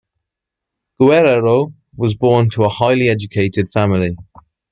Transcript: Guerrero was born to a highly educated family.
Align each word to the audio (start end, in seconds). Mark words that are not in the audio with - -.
Guerrero 0.99 1.75
was 1.95 2.15
born 2.15 2.49
to 2.49 2.63
a 2.63 2.69
highly 2.69 3.07
educated 3.07 3.69
family. 3.71 4.15